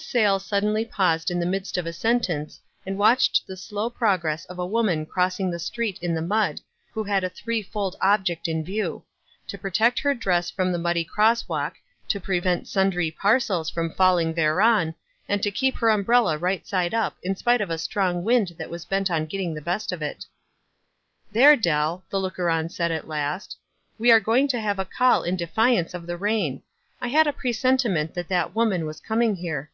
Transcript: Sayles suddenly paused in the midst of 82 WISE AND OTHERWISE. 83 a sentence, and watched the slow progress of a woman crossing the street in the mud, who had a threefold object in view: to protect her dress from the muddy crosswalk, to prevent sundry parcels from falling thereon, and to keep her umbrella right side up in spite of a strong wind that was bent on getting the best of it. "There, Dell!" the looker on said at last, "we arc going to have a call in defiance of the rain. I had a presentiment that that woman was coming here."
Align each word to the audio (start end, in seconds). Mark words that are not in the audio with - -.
Sayles 0.00 0.44
suddenly 0.46 0.84
paused 0.84 1.28
in 1.28 1.40
the 1.40 1.44
midst 1.44 1.76
of 1.76 1.84
82 1.84 1.88
WISE 1.88 2.04
AND 2.04 2.04
OTHERWISE. 2.20 2.26
83 2.30 2.30
a 2.30 2.36
sentence, 2.38 2.60
and 2.86 2.98
watched 2.98 3.46
the 3.48 3.56
slow 3.56 3.90
progress 3.90 4.44
of 4.44 4.56
a 4.60 4.64
woman 4.66 5.04
crossing 5.04 5.50
the 5.50 5.58
street 5.58 5.98
in 6.00 6.14
the 6.14 6.22
mud, 6.22 6.60
who 6.92 7.02
had 7.02 7.24
a 7.24 7.28
threefold 7.28 7.96
object 8.00 8.46
in 8.46 8.62
view: 8.64 9.02
to 9.48 9.58
protect 9.58 9.98
her 9.98 10.14
dress 10.14 10.50
from 10.52 10.70
the 10.70 10.78
muddy 10.78 11.04
crosswalk, 11.04 11.72
to 12.06 12.20
prevent 12.20 12.68
sundry 12.68 13.10
parcels 13.10 13.68
from 13.70 13.90
falling 13.92 14.32
thereon, 14.34 14.94
and 15.28 15.42
to 15.42 15.50
keep 15.50 15.74
her 15.78 15.90
umbrella 15.90 16.38
right 16.38 16.64
side 16.64 16.94
up 16.94 17.16
in 17.24 17.34
spite 17.34 17.60
of 17.60 17.68
a 17.68 17.76
strong 17.76 18.22
wind 18.22 18.54
that 18.56 18.70
was 18.70 18.84
bent 18.84 19.10
on 19.10 19.26
getting 19.26 19.52
the 19.52 19.60
best 19.60 19.90
of 19.90 20.00
it. 20.00 20.26
"There, 21.32 21.56
Dell!" 21.56 22.04
the 22.08 22.20
looker 22.20 22.48
on 22.48 22.68
said 22.68 22.92
at 22.92 23.08
last, 23.08 23.56
"we 23.98 24.12
arc 24.12 24.22
going 24.22 24.46
to 24.46 24.60
have 24.60 24.78
a 24.78 24.84
call 24.84 25.24
in 25.24 25.34
defiance 25.34 25.92
of 25.92 26.06
the 26.06 26.16
rain. 26.16 26.62
I 27.00 27.08
had 27.08 27.26
a 27.26 27.32
presentiment 27.32 28.14
that 28.14 28.28
that 28.28 28.54
woman 28.54 28.86
was 28.86 29.00
coming 29.00 29.34
here." 29.34 29.72